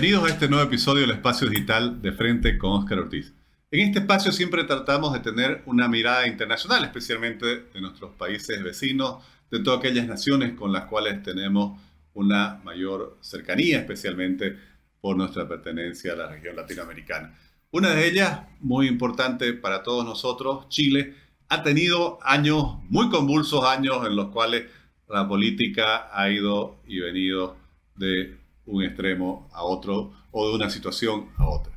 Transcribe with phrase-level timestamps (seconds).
[0.00, 3.34] Bienvenidos a este nuevo episodio del Espacio Digital de Frente con Óscar Ortiz.
[3.72, 9.24] En este espacio siempre tratamos de tener una mirada internacional, especialmente de nuestros países vecinos,
[9.50, 11.80] de todas aquellas naciones con las cuales tenemos
[12.14, 14.56] una mayor cercanía, especialmente
[15.00, 17.36] por nuestra pertenencia a la región latinoamericana.
[17.72, 21.16] Una de ellas, muy importante para todos nosotros, Chile,
[21.48, 24.66] ha tenido años muy convulsos, años en los cuales
[25.08, 27.56] la política ha ido y venido
[27.96, 28.37] de
[28.68, 31.72] un extremo a otro o de una situación a otra.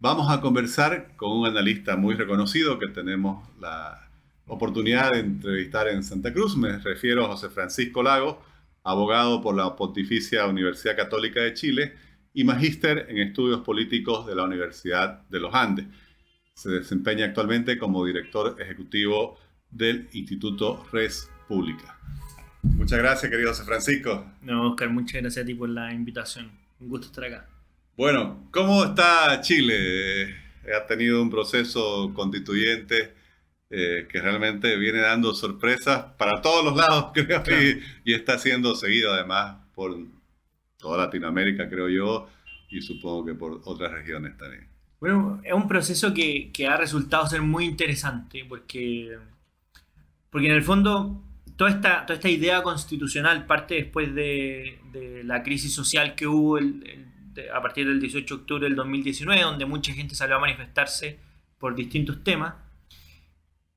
[0.00, 4.08] Vamos a conversar con un analista muy reconocido que tenemos la
[4.46, 6.56] oportunidad de entrevistar en Santa Cruz.
[6.56, 8.42] Me refiero a José Francisco Lago,
[8.82, 11.94] abogado por la Pontificia Universidad Católica de Chile
[12.34, 15.86] y magíster en estudios políticos de la Universidad de los Andes.
[16.54, 19.38] Se desempeña actualmente como director ejecutivo
[19.70, 21.98] del Instituto Res Pública.
[22.64, 24.26] Muchas gracias, querido José Francisco.
[24.42, 26.50] No, Oscar, muchas gracias a ti por la invitación.
[26.80, 27.46] Un gusto estar acá.
[27.96, 30.34] Bueno, ¿cómo está Chile?
[30.74, 33.14] Ha tenido un proceso constituyente
[33.70, 37.42] eh, que realmente viene dando sorpresas para todos los lados, creo,
[38.04, 39.96] y, está siendo seguido además por
[40.78, 42.28] toda Latinoamérica, creo yo,
[42.70, 44.68] y supongo que por otras regiones también.
[45.00, 49.18] Bueno, es un proceso que, que ha resultado ser muy interesante porque,
[50.30, 51.22] porque en el fondo
[51.56, 56.58] toda esta, toda esta idea constitucional parte después de, de la crisis social que hubo
[56.58, 57.12] el
[57.52, 61.18] a partir del 18 de octubre del 2019, donde mucha gente salió a manifestarse
[61.58, 62.54] por distintos temas.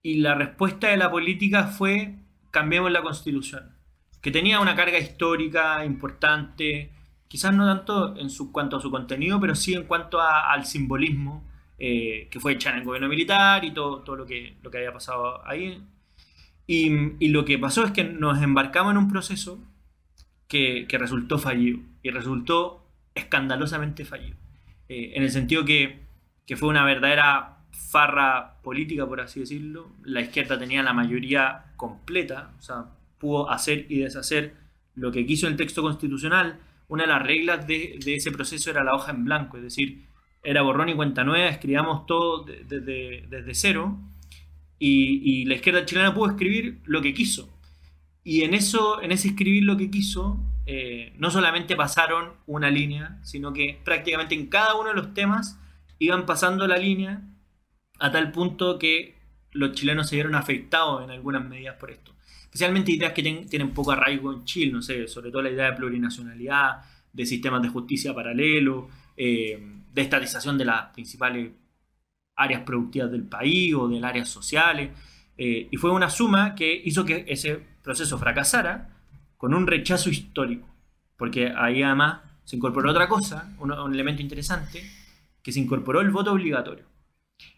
[0.02, 2.16] Y la respuesta de la política fue
[2.52, 3.76] cambiemos la constitución,
[4.22, 6.92] que tenía una carga histórica importante,
[7.28, 11.46] quizás no tanto en su, cuanto a su contenido, pero sí en cuanto al simbolismo
[11.78, 14.78] eh, que fue hecha en el gobierno militar y todo, todo lo, que, lo que
[14.78, 15.84] había pasado ahí.
[16.68, 19.58] Y, lo que pasó es que nos embarcamos en un proceso
[20.50, 24.36] que, resultó fallido y resultó escandalosamente fallido.
[24.90, 26.06] Eh, en el sentido que,
[26.58, 29.92] fue una verdadera farra política, por así decirlo.
[30.04, 32.86] La izquierda tenía la mayoría completa, o sea,
[33.18, 34.56] pudo hacer y deshacer
[34.96, 36.60] lo que quiso el texto constitucional.
[36.90, 40.06] Una de las reglas de, ese proceso era la hoja en blanco, es decir,
[40.44, 43.98] era borrón y cuenta nueva, escribíamos todo desde cero
[44.80, 47.50] y, la izquierda chilena pudo escribir lo que quiso.
[48.24, 53.20] Y en, eso, en ese escribir lo que quiso, eh, no solamente pasaron una línea,
[53.24, 55.60] sino que prácticamente en cada uno de los temas
[56.00, 57.22] iban pasando la línea
[58.00, 59.16] a tal punto que
[59.52, 62.14] los chilenos se vieron afectados en algunas medidas por esto.
[62.44, 65.78] Especialmente ideas que tienen poco arraigo en Chile, no sé, sobre todo la idea de
[65.78, 66.82] plurinacionalidad,
[67.14, 69.60] de sistemas de justicia paralelo, eh,
[69.94, 71.52] de estatización de las principales
[72.38, 74.92] áreas productivas del país o de las áreas sociales.
[75.38, 78.90] Eh, y fue una suma que hizo que ese proceso fracasara
[79.36, 80.68] con un rechazo histórico,
[81.16, 84.82] porque ahí además se incorporó otra cosa, un, elemento interesante,
[85.44, 86.86] que se incorporó el voto obligatorio.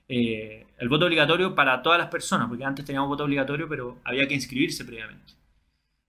[0.08, 4.28] Eh, el voto obligatorio para todas las personas, porque antes teníamos voto obligatorio, pero había
[4.28, 5.34] que inscribirse previamente.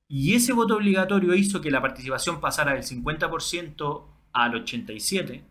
[0.08, 5.49] Y ese voto obligatorio hizo que la participación pasara del 50% al 87%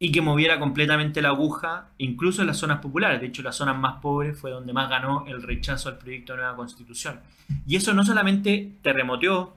[0.00, 3.20] y que moviera completamente la aguja, incluso en las zonas populares.
[3.20, 6.38] De hecho, las zonas más pobres fue donde más ganó el rechazo al proyecto de
[6.38, 7.20] nueva constitución.
[7.66, 9.56] Y eso no solamente terremoteó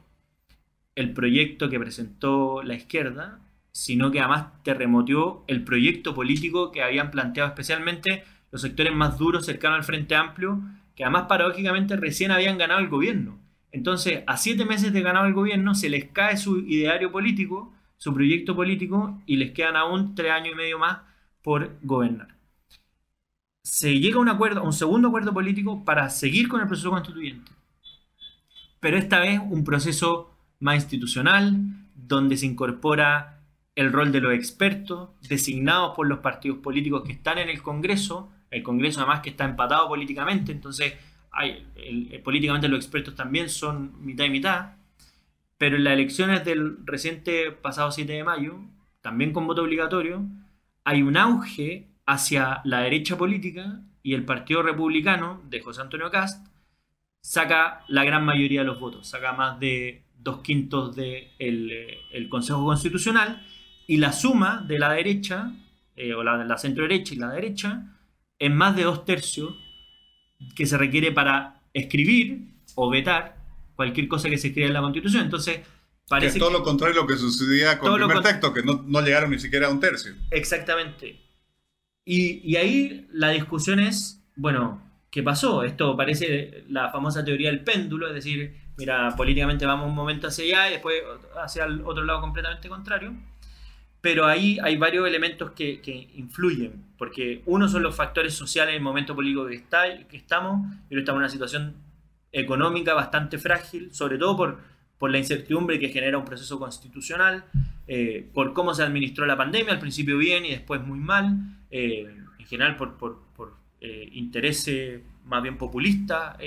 [0.95, 3.39] el proyecto que presentó la izquierda,
[3.71, 9.45] sino que además terremoteó el proyecto político que habían planteado especialmente los sectores más duros
[9.45, 10.59] cercanos al Frente Amplio,
[10.95, 13.39] que además paradójicamente recién habían ganado el gobierno.
[13.71, 18.15] Entonces, a siete meses de ganar el gobierno, se les cae su ideario político, su
[18.15, 21.01] proyecto político, y les quedan aún tres años y medio más
[21.43, 22.29] por gobernar.
[23.61, 26.89] Se llega a un acuerdo, a un segundo acuerdo político para seguir con el proceso
[26.89, 27.51] constituyente.
[28.79, 31.57] Pero esta vez un proceso más institucional,
[31.93, 33.43] donde se incorpora
[33.75, 38.31] el rol de los expertos designados por los partidos políticos que están en el Congreso,
[38.49, 40.95] el Congreso además que está empatado políticamente, entonces
[41.31, 41.67] hay,
[42.23, 44.80] políticamente los expertos también son mitad y mitad,
[45.61, 48.57] pero en las elecciones del reciente pasado 7 de mayo,
[49.01, 50.25] también con voto obligatorio,
[50.83, 56.47] hay un auge hacia la derecha política y el Partido Republicano de José Antonio Cast
[57.21, 62.27] saca la gran mayoría de los votos, saca más de dos quintos del de el
[62.27, 63.45] Consejo Constitucional
[63.85, 65.53] y la suma de la derecha,
[65.95, 67.99] eh, o la, la centro derecha y la derecha,
[68.39, 69.53] es más de dos tercios
[70.55, 73.40] que se requiere para escribir o vetar
[73.81, 75.23] cualquier cosa que se escriba en la Constitución.
[75.23, 75.61] Entonces,
[76.07, 76.33] parece.
[76.33, 79.01] Que todo lo contrario a lo que sucedía con el primer texto, que no, no,
[79.01, 80.13] llegaron ni siquiera a un tercio.
[80.29, 81.19] Exactamente.
[82.05, 85.63] Y, y ahí la discusión es, bueno, ¿qué pasó?
[85.63, 90.45] Esto parece la famosa teoría del péndulo, es decir, mira, políticamente vamos un momento hacia
[90.45, 90.95] allá y después
[91.43, 93.13] hacia el otro lado completamente contrario.
[93.99, 98.77] pero ahí hay varios elementos que, que, influyen, porque uno son los factores sociales en
[98.77, 101.90] el momento político que, está, que estamos, pero estamos en una situación
[102.31, 104.59] económica bastante frágil, sobre todo por,
[104.97, 107.45] por la incertidumbre que genera un proceso constitucional,
[107.87, 111.37] eh, por cómo se administró la pandemia, al principio bien y después muy mal,
[111.69, 112.05] eh,
[112.39, 116.37] en general por, por, por eh, intereses más bien populistas,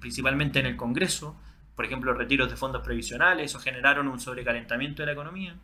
[0.00, 1.36] principalmente en el Congreso,
[1.74, 5.56] por ejemplo, retiros de fondos previsionales, o generaron un sobrecalentamiento de la economía.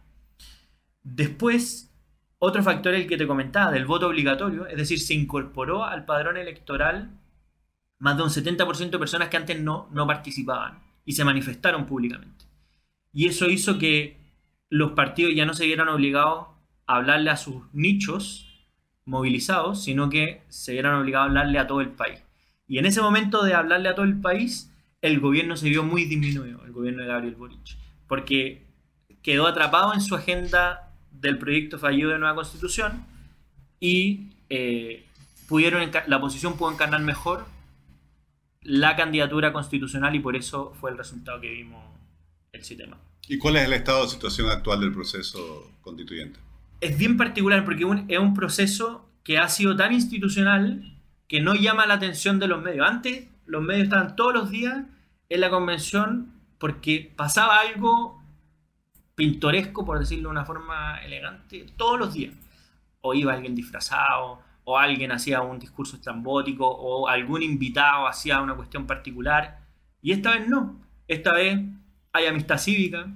[1.02, 1.94] Después,
[2.38, 6.36] otro factor el que te comentaba, del voto obligatorio, es decir, se incorporó al padrón
[6.36, 7.10] electoral
[7.98, 12.44] más de un 70% de personas que antes no, no participaban y se manifestaron públicamente.
[13.12, 14.18] Y eso hizo que
[14.68, 16.48] los partidos ya no se vieran obligados
[16.86, 18.46] a hablarle a sus nichos
[19.04, 22.22] movilizados, sino que se vieran obligados a hablarle a todo el país.
[22.68, 26.04] Y en ese momento de hablarle a todo el país, el gobierno se vio muy
[26.04, 27.78] disminuido, el gobierno de Gabriel Boric,
[28.08, 28.66] porque
[29.22, 33.06] quedó atrapado en su agenda del proyecto fallido de nueva constitución
[33.80, 35.06] y eh,
[35.48, 37.46] pudieron, la oposición pudo encarnar mejor
[38.66, 41.84] la candidatura constitucional y por eso fue el resultado que vimos
[42.52, 42.98] el sistema.
[43.28, 46.40] ¿Y cuál es el estado de situación actual del proceso constituyente?
[46.80, 50.96] Es bien particular porque es un proceso que ha sido tan institucional
[51.28, 52.88] que no llama la atención de los medios.
[52.88, 54.84] Antes los medios estaban todos los días
[55.28, 58.22] en la convención porque pasaba algo
[59.14, 62.34] pintoresco, por decirlo de una forma elegante, todos los días.
[63.00, 68.56] O iba alguien disfrazado, o alguien hacía un discurso estrambótico, o algún invitado hacía una
[68.56, 69.60] cuestión particular.
[70.02, 70.80] Y esta vez no.
[71.06, 71.60] Esta vez
[72.12, 73.06] hay amistad cívica,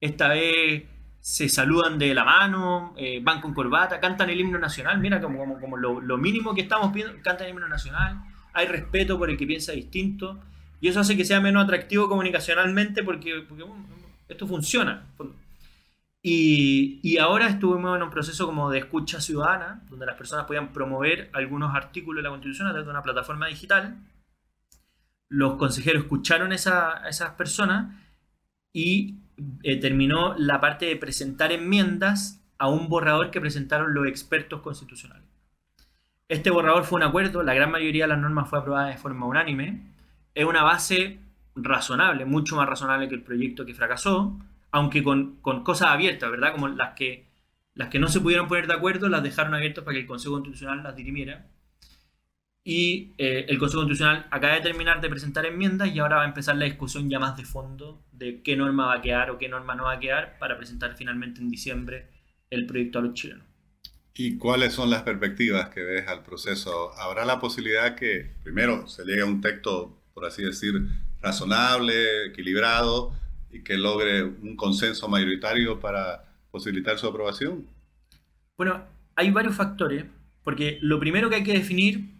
[0.00, 0.84] esta vez
[1.18, 5.76] se saludan de la mano, eh, van con corbata, cantan el himno nacional, mira como,
[5.76, 8.20] lo, mínimo que estamos viendo, cantan el himno nacional,
[8.52, 10.40] hay respeto por el que piensa distinto,
[10.78, 13.46] y eso hace que sea menos atractivo comunicacionalmente porque,
[14.28, 15.06] esto funciona.
[16.24, 21.30] Y, ahora estuvimos en un proceso como de escucha ciudadana, donde las personas podían promover
[21.32, 23.98] algunos artículos de la Constitución a través de una plataforma digital.
[25.28, 27.96] Los consejeros escucharon a esas personas
[28.72, 29.18] y
[29.64, 35.26] eh, terminó la parte de presentar enmiendas a un borrador que presentaron los expertos constitucionales.
[36.28, 39.26] Este borrador fue un acuerdo, la gran mayoría de las normas fue aprobada de forma
[39.26, 39.92] unánime.
[40.34, 41.18] Es una base
[41.56, 44.38] razonable, mucho más razonable que el proyecto que fracasó,
[44.72, 46.52] aunque con, con cosas abiertas, ¿verdad?
[46.52, 47.28] Como las que,
[47.74, 50.34] las que no se pudieron poner de acuerdo, las dejaron abiertas para que el Consejo
[50.34, 51.46] Constitucional las dirimiera.
[52.64, 56.28] Y eh, el Consejo Constitucional acaba de terminar de presentar enmiendas y ahora va a
[56.28, 59.48] empezar la discusión ya más de fondo de qué norma va a quedar o qué
[59.48, 62.08] norma no va a quedar para presentar finalmente en diciembre
[62.48, 63.44] el proyecto a los chilenos.
[64.14, 66.92] ¿Y cuáles son las perspectivas que ves al proceso?
[66.98, 70.74] ¿Habrá la posibilidad que primero se llegue a un texto, por así decir,
[71.20, 73.14] razonable, equilibrado
[73.52, 77.66] y que logre un consenso mayoritario para posibilitar su aprobación?
[78.56, 78.84] Bueno,
[79.14, 80.04] hay varios factores,
[80.42, 82.10] porque lo primero que hay que definir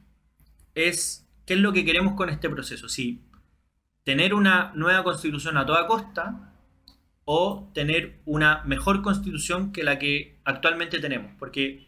[0.74, 2.88] es qué es lo que queremos con este proceso.
[2.88, 3.20] Si
[4.04, 6.52] tener una nueva constitución a toda costa
[7.24, 11.32] o tener una mejor constitución que la que actualmente tenemos.
[11.38, 11.86] Porque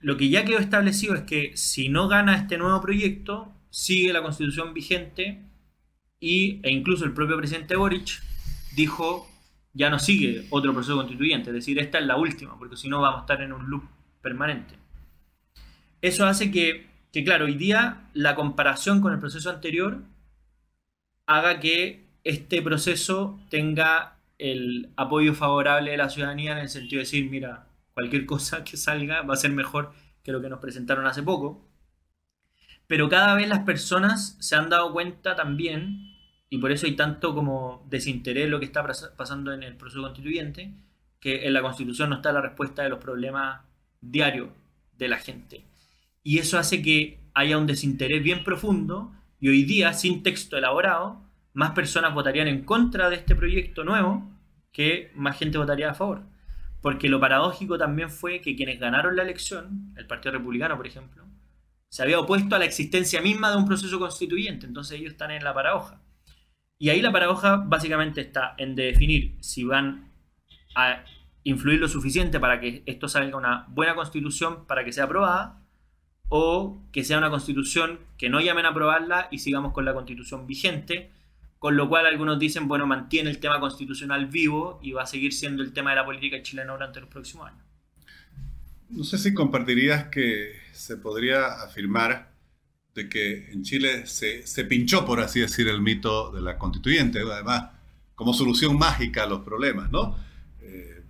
[0.00, 4.22] lo que ya quedó establecido es que si no gana este nuevo proyecto, sigue la
[4.22, 5.42] constitución vigente
[6.20, 8.22] y, e incluso el propio presidente Boric
[8.78, 9.28] dijo
[9.74, 13.00] ya no sigue otro proceso constituyente, es decir, esta es la última, porque si no
[13.00, 13.84] vamos a estar en un loop
[14.22, 14.74] permanente.
[16.00, 20.02] Eso hace que que claro, hoy día la comparación con el proceso anterior
[21.26, 27.04] haga que este proceso tenga el apoyo favorable de la ciudadanía en el sentido de
[27.04, 29.92] decir, mira, cualquier cosa que salga va a ser mejor
[30.22, 31.66] que lo que nos presentaron hace poco.
[32.86, 36.14] Pero cada vez las personas se han dado cuenta también,
[36.50, 38.86] y por eso hay tanto como desinterés en lo que está
[39.16, 40.72] pasando en el proceso constituyente,
[41.20, 43.60] que en la constitución no está la respuesta de los problemas
[44.00, 44.48] diarios
[44.96, 45.64] de la gente.
[46.22, 51.22] Y eso hace que haya un desinterés bien profundo y hoy día, sin texto elaborado,
[51.54, 54.28] más personas votarían en contra de este proyecto nuevo
[54.72, 56.22] que más gente votaría a favor.
[56.80, 61.24] Porque lo paradójico también fue que quienes ganaron la elección, el Partido Republicano, por ejemplo,
[61.88, 64.66] se había opuesto a la existencia misma de un proceso constituyente.
[64.66, 66.00] Entonces ellos están en la paradoja.
[66.78, 70.12] Y ahí la paradoja básicamente está en definir si van
[70.76, 71.04] a
[71.42, 75.62] influir lo suficiente para que esto salga una buena constitución para que sea aprobada
[76.28, 80.46] o que sea una constitución que no llamen a aprobarla y sigamos con la constitución
[80.46, 81.10] vigente,
[81.58, 85.32] con lo cual algunos dicen, bueno, mantiene el tema constitucional vivo y va a seguir
[85.32, 87.64] siendo el tema de la política chilena durante los próximos años.
[88.90, 92.27] No sé si compartirías que se podría afirmar
[92.98, 97.20] de que en Chile se, se pinchó, por así decir, el mito de la constituyente,
[97.20, 97.70] además,
[98.16, 100.18] como solución mágica a los problemas, ¿no?
[100.60, 101.04] Eh,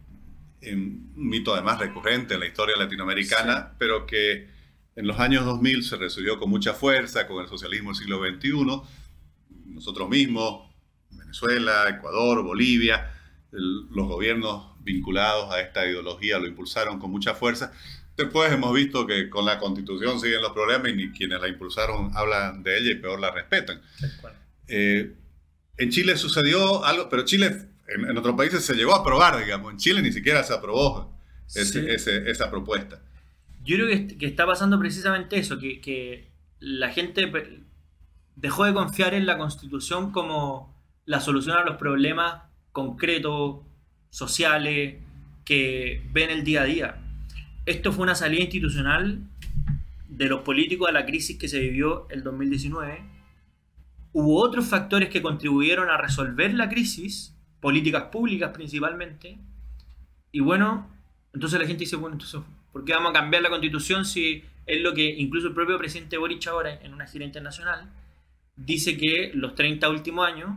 [0.70, 4.48] un mito además recurrente en la historia latinoamericana, pero que
[4.96, 8.82] en los años 2000 se resurgió con mucha fuerza con el socialismo del siglo XXI.
[9.64, 10.70] Nosotros mismos,
[11.10, 13.14] Venezuela, Ecuador, Bolivia,
[13.50, 17.72] los gobiernos vinculados a esta ideología lo impulsaron con mucha fuerza.
[18.18, 22.10] Después hemos visto que con la constitución siguen los problemas y ni quienes la impulsaron
[22.16, 23.80] hablan de ella y peor la respetan.
[24.66, 25.14] Eh,
[25.76, 29.70] en Chile sucedió algo, pero Chile en, otros países se llegó a aprobar, digamos.
[29.70, 31.16] En Chile ni siquiera se aprobó
[31.54, 33.00] esa propuesta.
[33.64, 37.30] Yo creo que, está pasando precisamente eso, que, que la gente
[38.34, 43.60] dejó de confiar en la constitución como la solución a los problemas concretos,
[44.10, 44.96] sociales,
[45.44, 47.04] que ven el día a día.
[47.68, 49.20] Esto fue una salida institucional
[50.08, 53.04] de los políticos a la crisis que se vivió el 2019.
[54.14, 59.36] Hubo otros factores que contribuyeron a resolver la crisis, políticas públicas principalmente.
[60.32, 60.88] Y bueno,
[61.34, 62.40] entonces la gente dice, bueno, entonces,
[62.72, 66.16] ¿por qué vamos a cambiar la constitución si es lo que incluso el propio presidente
[66.16, 67.90] Boric ahora en una gira internacional
[68.56, 70.56] dice que los 30 últimos años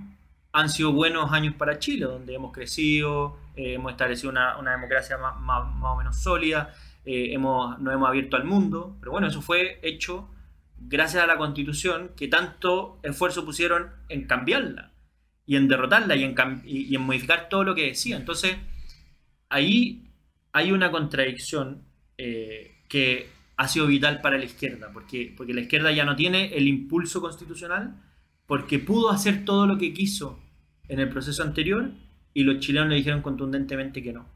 [0.53, 5.65] han sido buenos años para Chile, donde hemos crecido, eh, hemos establecido una, democracia más,
[5.82, 6.74] o menos sólida,
[7.05, 10.29] eh, hemos, nos hemos abierto al mundo, pero bueno, eso fue hecho
[10.77, 14.91] gracias a la constitución que tanto esfuerzo pusieron en cambiarla
[15.46, 18.17] y en derrotarla y en, y, en modificar todo lo que decía.
[18.17, 18.58] Entonces,
[19.50, 20.12] ahí
[20.53, 21.84] hay una contradicción
[22.17, 26.55] eh, que ha sido vital para la izquierda, porque, porque la izquierda ya no tiene
[26.55, 28.01] el impulso constitucional,
[28.48, 30.39] porque pudo hacer todo lo que quiso
[30.88, 31.91] en el proceso anterior
[32.34, 34.27] y los chilenos le dijeron contundentemente que no.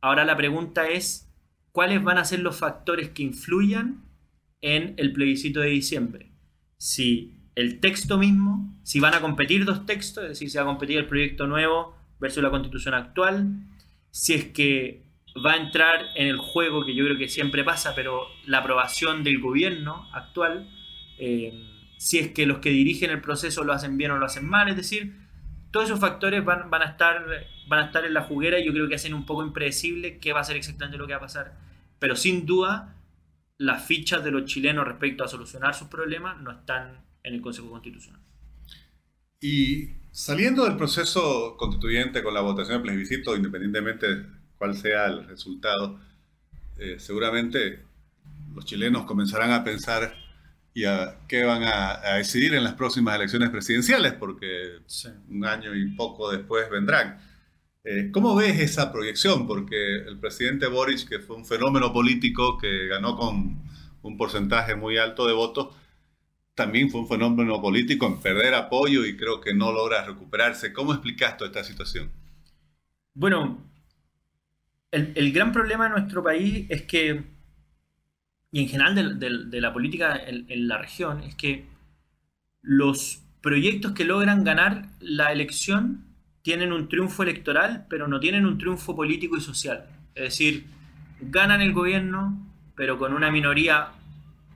[0.00, 1.29] Ahora la pregunta es,
[1.72, 4.04] ¿cuáles van a ser los factores que influyan
[4.60, 6.32] en el plebiscito de diciembre?
[6.76, 10.66] Si el texto mismo, si van a competir dos textos, es decir, si va a
[10.66, 13.66] competir el proyecto nuevo versus la constitución actual,
[14.10, 15.04] si es que
[15.44, 19.22] va a entrar en el juego que yo creo que siempre pasa, pero la aprobación
[19.22, 20.68] del gobierno actual,
[21.18, 21.52] eh,
[21.98, 24.68] si es que los que dirigen el proceso lo hacen bien o lo hacen mal,
[24.68, 25.14] es decir,
[25.70, 29.26] todos esos factores van, a estar en la juguera y yo creo que hacen un
[29.26, 31.54] poco impredecible qué va a ser exactamente lo que va a pasar.
[31.98, 32.96] Pero sin duda,
[33.58, 37.70] las fichas de los chilenos respecto a solucionar sus problemas no están en el Consejo
[37.70, 38.20] Constitucional.
[39.40, 44.26] Y saliendo del proceso constituyente con la votación del plebiscito, independientemente de
[44.58, 46.00] cuál sea el resultado,
[46.78, 47.84] eh, seguramente
[48.54, 50.14] los chilenos comenzarán a pensar
[50.72, 54.78] y a qué van a, decidir en las próximas elecciones presidenciales, porque
[55.28, 57.18] un año y poco después vendrán.
[57.82, 59.46] Eh, ¿Cómo ves esa proyección?
[59.46, 63.62] Porque el presidente Boric, que fue un fenómeno político que ganó con
[64.02, 65.74] un porcentaje muy alto de votos,
[66.54, 70.72] también fue un fenómeno político en perder apoyo y creo que no logra recuperarse.
[70.72, 72.10] ¿Cómo explicas toda esta situación?
[73.14, 73.64] Bueno,
[74.90, 77.39] el, el gran problema de nuestro país es que
[78.52, 81.66] y en general de, la política en, la región es que
[82.62, 86.04] los proyectos que logran ganar la elección
[86.42, 89.86] tienen un triunfo electoral, pero no tienen un triunfo político y social.
[90.14, 90.66] Es decir,
[91.20, 93.92] ganan el gobierno, pero con una minoría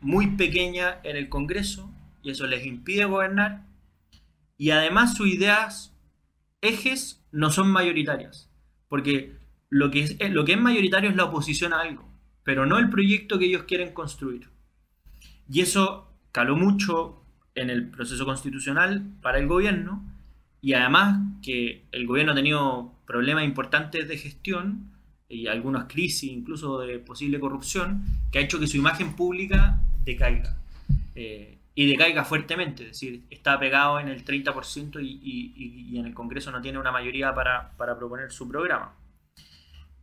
[0.00, 1.90] muy pequeña en el Congreso,
[2.22, 3.62] y eso les impide gobernar,
[4.58, 5.94] y además sus ideas,
[6.62, 8.50] ejes, no son mayoritarias,
[8.88, 9.36] porque
[9.68, 12.13] lo que es, lo que es mayoritario es la oposición a algo
[12.44, 14.48] pero no el proyecto que ellos quieren construir.
[15.50, 17.22] Y eso caló mucho
[17.54, 20.04] en el proceso constitucional para el gobierno
[20.60, 24.92] y además que el gobierno ha tenido problemas importantes de gestión
[25.28, 30.58] y algunas crisis, incluso de posible corrupción, que ha hecho que su imagen pública decaiga.
[31.14, 35.52] Eh, y decaiga fuertemente, es decir, está pegado en el 30% y,
[35.90, 38.92] y, en el Congreso no tiene una mayoría para, para proponer su programa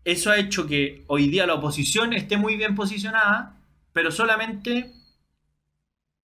[0.04, 3.58] eso ha hecho que hoy día la oposición esté muy bien posicionada,
[3.94, 4.92] pero solamente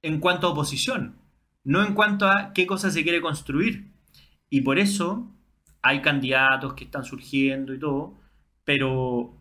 [0.01, 1.17] en cuanto a oposición,
[1.63, 3.91] no en cuanto a qué cosa se quiere construir.
[4.49, 5.31] Y por eso
[5.81, 8.17] hay candidatos que están surgiendo y todo,
[8.63, 9.33] pero,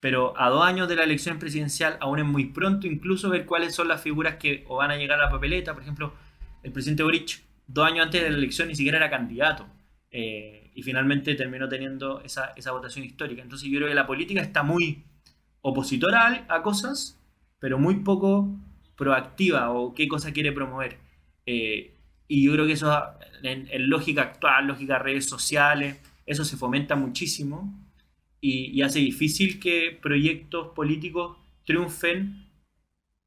[0.00, 3.74] pero a dos años de la elección presidencial aún es muy pronto incluso ver cuáles
[3.74, 5.74] son las figuras que o van a llegar a la papeleta.
[5.74, 6.14] Por ejemplo,
[6.62, 9.66] el presidente Boric, dos años antes de la elección, ni siquiera era candidato.
[10.10, 13.40] Eh, y finalmente terminó teniendo esa, votación histórica.
[13.40, 15.04] Entonces yo creo que la política está muy
[15.62, 17.18] opositora a, cosas,
[17.58, 18.54] pero muy poco
[18.94, 20.98] proactiva o qué cosa quiere promover.
[21.46, 21.94] Eh,
[22.28, 22.94] y yo creo que eso
[23.42, 27.74] en, lógica actual, lógica redes sociales, eso se fomenta muchísimo
[28.42, 32.50] y, y hace difícil que proyectos políticos triunfen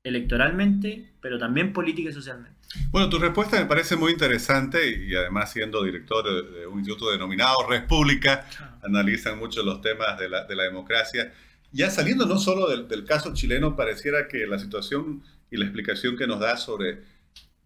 [0.03, 2.58] electoralmente, pero también política y socialmente.
[2.91, 7.55] Bueno, tu respuesta me parece muy interesante y además siendo director de un instituto denominado
[7.67, 8.47] República,
[8.83, 11.33] analizan mucho los temas de la, de la democracia.
[11.71, 16.15] Ya saliendo no solo del, del, caso chileno, pareciera que la situación y la explicación
[16.15, 17.01] que nos da sobre,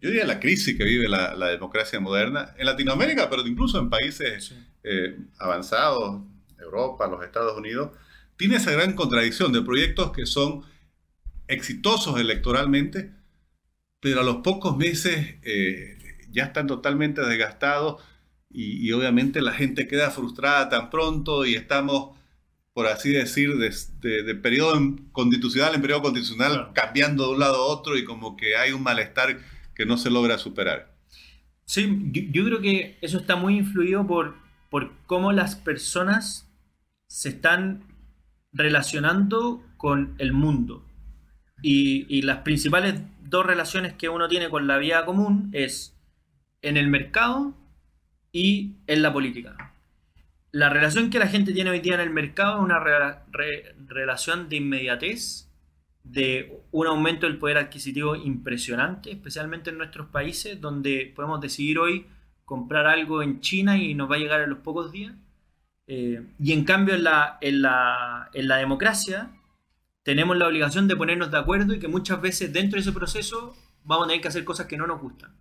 [0.00, 3.90] yo diría, la crisis que vive la, la democracia moderna en Latinoamérica, pero incluso en
[3.90, 6.22] países eh, avanzados,
[6.58, 7.90] Europa, los Estados Unidos,
[8.36, 10.62] tiene esa gran contradicción de proyectos que son
[11.46, 13.12] exitosos electoralmente,
[14.04, 15.96] pero a los pocos meses eh,
[16.30, 18.02] ya están totalmente desgastados
[18.50, 22.14] y, obviamente la gente queda frustrada tan pronto y estamos,
[22.74, 24.78] por así decir, de, periodo
[25.10, 28.82] constitucional en periodo constitucional cambiando de un lado a otro y como que hay un
[28.82, 29.38] malestar
[29.74, 30.94] que no se logra superar.
[31.64, 34.36] Sí, yo, creo que eso está muy influido por,
[34.68, 36.46] por cómo las personas
[37.06, 37.84] se están
[38.52, 40.84] relacionando con el mundo.
[41.62, 45.96] Y, las principales dos relaciones que uno tiene con la vida común es
[46.62, 47.54] en el mercado
[48.32, 49.74] y en la política.
[50.50, 52.78] La relación que la gente tiene hoy día en el mercado es una
[53.88, 55.50] relación de inmediatez,
[56.04, 62.06] de un aumento del poder adquisitivo impresionante, especialmente en nuestros países, donde podemos decidir hoy
[62.44, 65.14] comprar algo en China y nos va a llegar en los pocos días.
[65.86, 69.30] Eh, y en cambio en la, en la, en la democracia
[70.04, 73.56] tenemos la obligación de ponernos de acuerdo y que muchas veces dentro de ese proceso
[73.82, 75.34] vamos a tener que hacer cosas que no nos gustan.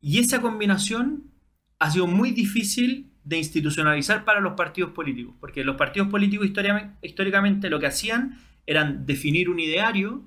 [0.00, 1.30] Y esa combinación
[1.78, 6.48] ha sido muy difícil de institucionalizar para los partidos políticos, porque los partidos políticos
[7.02, 10.24] históricamente lo que hacían eran definir un ideario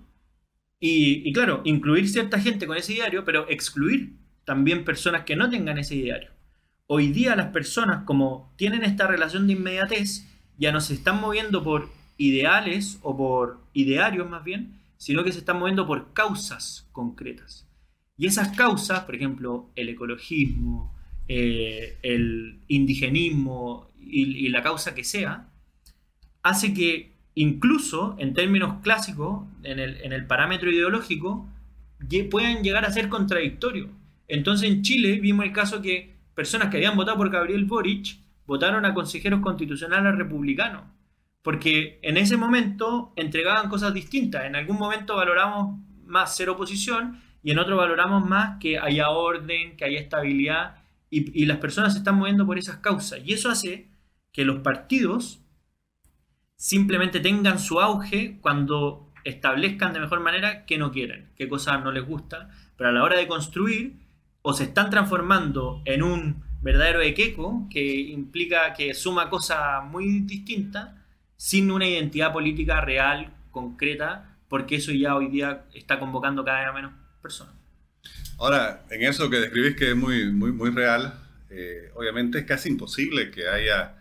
[0.79, 4.15] y, claro, incluir cierta gente con ese ideario, pero excluir
[4.45, 6.31] también personas que no tengan ese ideario.
[6.85, 10.25] Hoy día las personas, como tienen esta relación de inmediatez,
[10.57, 15.39] ya no se están moviendo por ideales o por idearios más bien, sino que se
[15.39, 17.67] están moviendo por causas concretas.
[18.17, 20.95] Y esas causas, por ejemplo, el ecologismo,
[21.27, 25.49] eh, el indigenismo y, la causa que sea,
[26.41, 31.47] hace que incluso en términos clásicos, en el, en el parámetro ideológico,
[32.31, 33.89] puedan llegar a ser contradictorios.
[34.27, 38.85] Entonces en Chile vimos el caso que personas que habían votado por Gabriel Boric votaron
[38.85, 40.83] a consejeros constitucionales republicanos
[41.47, 44.43] porque en ese momento entregaban cosas distintas.
[44.43, 49.77] En algún momento valoramos más ser oposición y en otro valoramos más que haya orden,
[49.77, 53.21] que haya estabilidad y, las personas se están moviendo por esas causas.
[53.23, 53.89] Y eso hace
[54.33, 55.39] que los partidos
[56.57, 61.93] simplemente tengan su auge cuando establezcan de mejor manera que no quieren, qué cosas no
[61.93, 64.05] les gusta, pero a la hora de construir
[64.41, 71.06] o se están transformando en un verdadero equeco que implica que suma cosas muy distintas
[71.37, 76.73] sin una identidad política real, concreta, porque eso ya hoy día está convocando cada vez
[76.73, 77.53] menos personas.
[78.39, 81.13] Ahora, en eso que describís que es muy, muy, muy real,
[81.49, 83.95] eh, obviamente es casi imposible que haya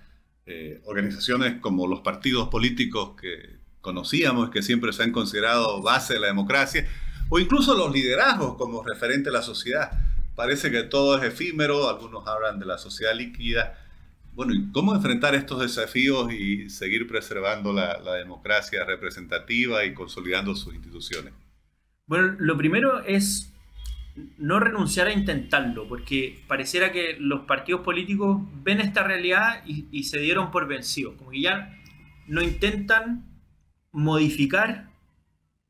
[0.47, 6.21] eh, organizaciones como los partidos políticos que conocíamos, que siempre se han considerado base de
[6.21, 6.87] la democracia,
[7.29, 9.93] o incluso los liderazgos como referente a la sociedad.
[10.35, 13.79] Parece que todo es efímero, algunos hablan de la sociedad líquida,
[14.37, 20.75] bueno, ¿y cómo enfrentar estos desafíos y seguir preservando la, democracia representativa y consolidando sus
[20.75, 21.33] instituciones?
[22.07, 23.51] Bueno, lo primero es
[24.37, 30.19] no renunciar a intentarlo, porque pareciera que los partidos políticos ven esta realidad y, se
[30.19, 31.75] dieron por vencidos, como que ya
[32.27, 33.25] no intentan
[33.91, 34.91] modificar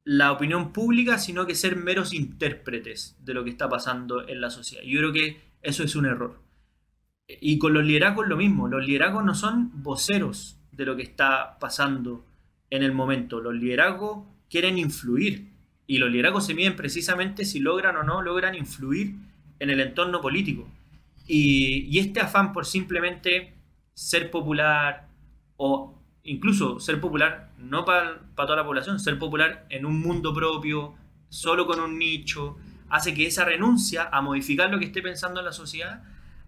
[0.02, 4.50] la opinión pública, sino que ser meros intérpretes de lo que está pasando en la
[4.50, 4.83] sociedad.
[4.85, 6.45] Yo creo que eso es un error.
[7.28, 11.58] Y con los liderazgos lo mismo, los liderazgos no son voceros de lo que está
[11.58, 12.24] pasando
[12.70, 15.52] en el momento, los liderazgos quieren influir
[15.86, 19.14] y los liderazgos se miden precisamente si logran o no logran influir
[19.58, 20.68] en el entorno político.
[21.26, 23.54] Y, este afán por simplemente
[23.94, 25.08] ser popular
[25.56, 30.94] o incluso ser popular no para, toda la población, ser popular en un mundo propio,
[31.28, 32.56] solo con un nicho,
[32.88, 36.02] hace que esa renuncia a modificar lo que esté pensando en la sociedad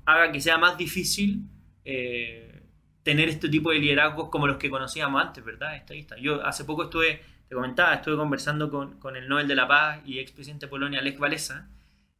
[0.08, 1.42] haga que sea más difícil
[1.84, 2.62] eh,
[3.02, 5.76] tener este tipo de liderazgos como los que conocíamos antes, ¿verdad?
[5.76, 6.16] Estadista.
[6.18, 10.18] Yo hace poco estuve, te comentaba, estuve conversando con, el Nobel de la Paz y
[10.18, 11.68] expresidente de Polonia, Lech Walesa,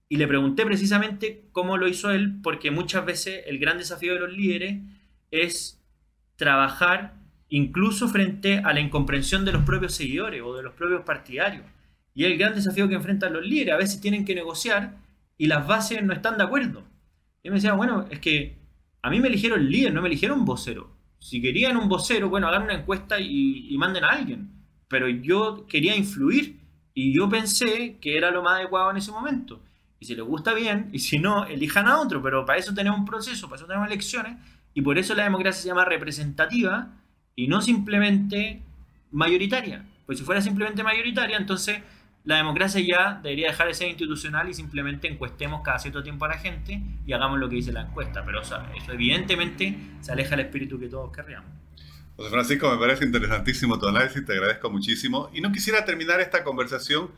[0.06, 4.20] y le pregunté precisamente cómo lo hizo él, porque muchas veces el gran desafío de
[4.20, 4.82] los líderes
[5.30, 5.82] es
[6.36, 7.14] trabajar
[7.48, 11.64] incluso frente a la incomprensión de los propios seguidores o de los propios partidarios.
[12.12, 14.96] Y el gran desafío que enfrentan los líderes, a veces tienen que negociar
[15.38, 16.84] y las bases no están de acuerdo.
[17.42, 18.58] Y me decía, bueno, es que
[19.02, 20.90] a mí me eligieron líder, no me eligieron vocero.
[21.18, 24.50] Si querían un vocero, bueno, hagan una encuesta y, manden a alguien.
[24.88, 26.60] Pero yo quería influir
[26.94, 29.62] y yo pensé que era lo más adecuado en ese momento.
[30.00, 33.00] y si les gusta bien, y si no, elijan a otro, pero para eso tenemos
[33.00, 34.36] un proceso, para eso tenemos elecciones,
[34.72, 36.92] y por eso la democracia se llama representativa
[37.34, 38.62] y no simplemente
[39.10, 39.84] mayoritaria.
[40.06, 41.82] Pues si fuera simplemente mayoritaria, entonces
[42.24, 46.28] la democracia ya debería dejar de ser institucional y simplemente encuestemos cada cierto tiempo a
[46.28, 48.24] la gente y hagamos lo que dice la encuesta.
[48.24, 48.60] Pero eso
[48.92, 51.50] evidentemente se aleja del espíritu que todos querríamos.
[52.16, 55.30] José Francisco, me parece interesantísimo tu análisis, te agradezco muchísimo.
[55.32, 57.12] Y no quisiera terminar esta conversación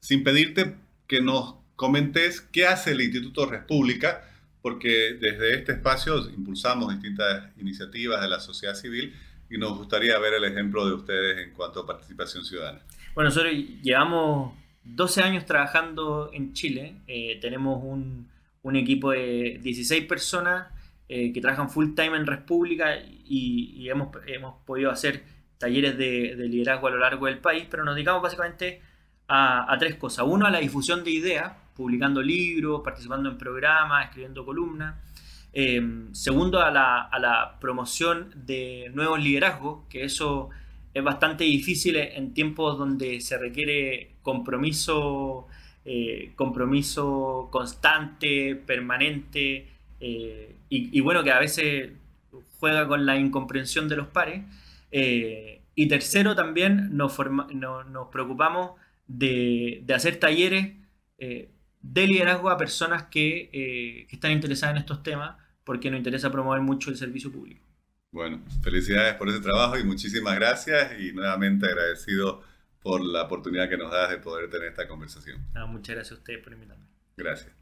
[0.00, 4.24] sin pedirte que nos comentes qué hace el Instituto República,
[4.62, 9.14] porque desde este espacio impulsamos distintas iniciativas de la sociedad civil
[9.50, 12.80] y nos gustaría ver el ejemplo de ustedes en cuanto a participación ciudadana.
[13.16, 14.52] Bueno, nosotros llevamos
[14.84, 18.28] 12 años trabajando en Chile, eh, tenemos un,
[18.74, 20.66] equipo de 16 personas
[21.08, 25.24] eh, que trabajan full time en República y, hemos, hemos, podido hacer
[25.56, 28.82] talleres de, de, liderazgo a lo largo del país, pero nos dedicamos básicamente
[29.28, 30.26] a, a tres cosas.
[30.28, 34.94] Uno, a la difusión de ideas, publicando libros, participando en programas, escribiendo columnas.
[35.54, 35.80] Eh,
[36.12, 40.50] segundo, a la, a la, promoción de nuevos liderazgos, que eso
[40.96, 45.46] es bastante difícil en tiempos donde se requiere compromiso,
[45.84, 49.68] eh, compromiso constante, permanente,
[50.00, 51.92] eh, y, bueno, que a veces
[52.58, 54.42] juega con la incomprensión de los pares.
[55.78, 57.14] y tercero, también nos,
[57.52, 58.72] nos preocupamos
[59.06, 60.72] de, hacer talleres
[61.92, 66.30] de liderazgo a personas que, eh, que, están interesadas en estos temas porque nos interesa
[66.30, 67.65] promover mucho el servicio público.
[68.16, 72.42] Bueno, felicidades por ese trabajo y muchísimas gracias y nuevamente agradecido
[72.80, 75.44] por la oportunidad que nos das de poder tener esta conversación.
[75.68, 76.86] muchas gracias a ustedes por invitarme.
[77.18, 77.52] Gracias.